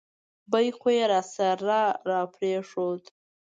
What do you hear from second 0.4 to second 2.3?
بیک خو یې راسره را